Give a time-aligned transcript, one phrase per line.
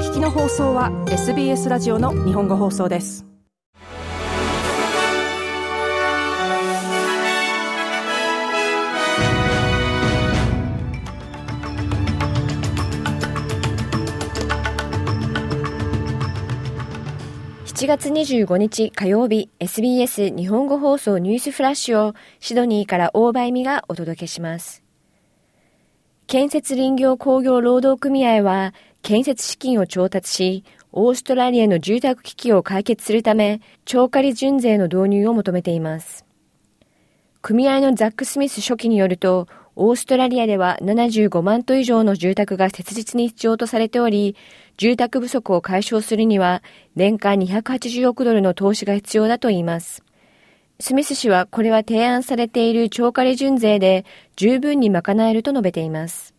[0.00, 3.26] 聞きの放送は SBS ラジオの日本語放送です。
[17.66, 24.89] 7月25日火曜日 SBS 日本語放送ニュースフラッシュをシドニーから大場恵美がお届けします。
[26.30, 36.24] 建設林業工業労働組合は建設資金を調達し、オーストラリアの住宅危機を解決するため、超過利潤税の導入を求めています。
[37.42, 44.36] 組合のザック・スミス書記によると、オーストラリアでは75万棟以上の住宅が切実に必要とされており、
[44.76, 46.62] 住宅不足を解消するには
[46.94, 50.04] 年間280億ドルの投資が必要だといいます。
[50.80, 56.34] スミス氏はこれは提案されている超過利潤税で十分に賄えると述べています。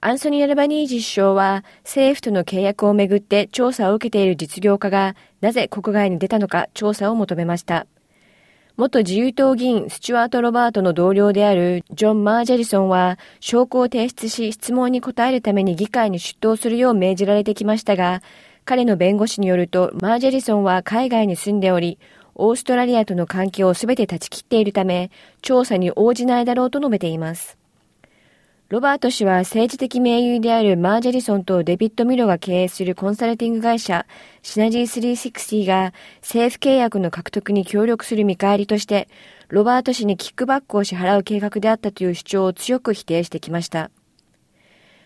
[0.00, 7.86] アンソニー・アルバニージ首相は政府との契約をめぐって調査を受けている実業家がなぜ国外に出たのか調査を求めました。
[8.76, 18.22] 元自由党議員スチュワート・ロバートの同僚であるジョン・マージェリソンは証拠を提出し質問に答えるために議会に出頭するよう命じられてきましたが、
[18.64, 21.98] 彼の弁護士によるとマージェリソンは海外に住んでおり、
[22.40, 25.10] オーストラリアとの関係をすべて断ち切っているため、
[25.42, 27.60] 調査に応じないだろうと述べています。
[28.70, 34.06] ロバート氏は政治的盟友であるマージェリソンとデビッド・ミロが経営するコンサルティング会社
[34.42, 39.08] シナジー360が政府契約の獲得に協力する見返りとして
[39.48, 43.90] ロバート氏にキックバックを支払う計画であったという主張を強く否定してきました。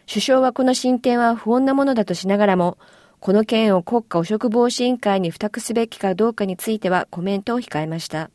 [0.07, 2.77] 首相はこの進展は不穏なものだとしながらも
[3.25, 8.31] この件を国家汚職防止委員会に付託すべきかどうかについてはコメントを控えました。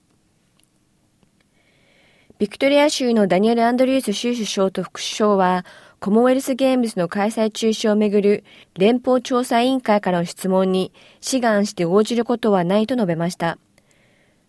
[2.40, 5.64] ビクトリア州のダニエル・アンドリュース州首相と副首相は、
[6.00, 8.44] コモンウェルスゲームズの開催中止をめぐる
[8.80, 13.60] 連邦調査委員会からの質問に志願して応じることはないと述べました。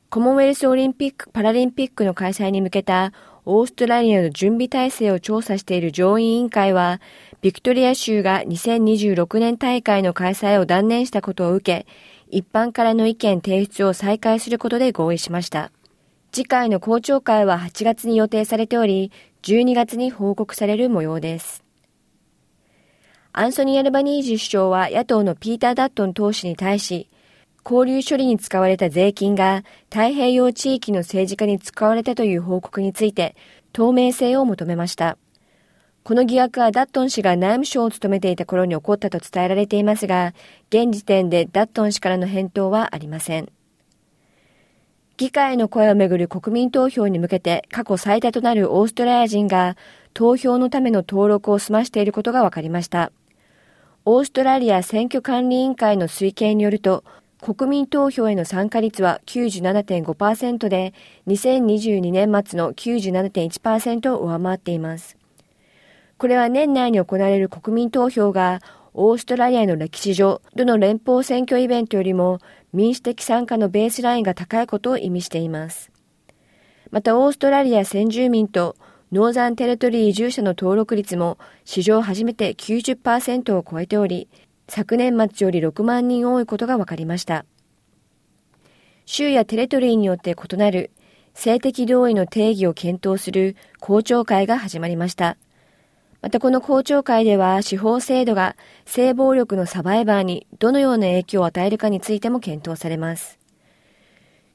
[0.08, 3.12] コモンウェルスオリンピック・パラリンピックの開催に向けた
[3.52, 7.00] オーストラリアの準備体制を調査している上院委員会は、
[7.40, 11.86] ビクトリア州が2026年大会の開催を断念したことを受け、
[12.28, 15.72] 一般からの意見提出を再開することで合意しました。
[16.30, 19.10] 次回の公聴会は8月に予定されており、
[19.42, 21.64] 12月に報告される模様です。
[23.32, 27.08] アンソニー・アルバニージ首相は野党のピーター・ダットン党首に対し、
[27.64, 33.36] 交流処理に使われた税金が太平洋地域の政治家に使われたという報告について
[33.72, 35.18] 透明性を求めました。
[36.02, 40.32] この疑惑はダットン氏が内務省を務めていた頃に起こったと伝えられていますが、
[40.70, 43.52] 現時点でダットン氏からの返答はありません。
[45.18, 49.76] 議会の声をめぐる国民投票に向けて過去最多となるオーストラリア人が
[50.14, 53.12] 投票のための登録を済ましていることが分かりました。
[54.06, 57.04] オーストラリア選挙管理委員会の推計によると、
[57.40, 60.92] 国民投票への参加率は97.5%で、
[61.26, 65.16] 2022年末の97.1%を上回っています。
[66.18, 68.60] これは年内に行われる国民投票が
[68.92, 72.40] オーストラリアの歴史上、どの連邦選挙イベントよりも
[72.74, 75.90] 民主的参加のベースラインが高いことを意味しています。
[76.90, 78.76] またオーストラリア先住民と
[79.12, 84.28] ノーザンテレトリー移住者の登録率も史上初めて90%を超えており、
[84.70, 87.44] 昨年末より6万人多いことが分かりました。
[89.04, 90.92] 州やテレトリーによって異なる
[91.34, 95.36] 性的同意の定義を検討する公聴会が始まりました。
[96.22, 103.40] またこの公聴会では司法制度が性暴力のサバイバーにどのような影響を与えるかについても検討されます。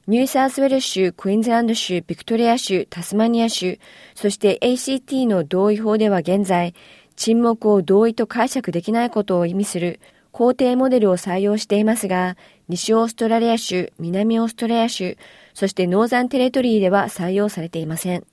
[0.06, 3.80] ニューサースウェル州、クイーンズランド州、ビクトリア州、タスマニア州、
[4.14, 6.74] そして ACT の同意法では現在、
[7.16, 10.00] 沈黙を同意と解釈できないことを意味する
[10.32, 12.36] 肯定モデルを採用していますが、
[12.68, 15.16] 西オーストラリア州、南オーストラリア州、
[15.54, 18.26] そしてノーザンテレトリーでは採用されていません。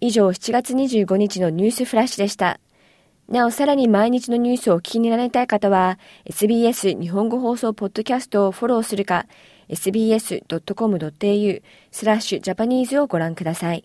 [0.00, 2.60] 以上7月25日のニュースフラッシュでした。
[3.28, 9.26] なお、さらに毎日のニュースをお聞きになりたい方は、SBS 日本語放送ポッドキャストをフォローするか、
[9.68, 13.84] sbs.com.au スラッシュジャパニーズをご覧ください。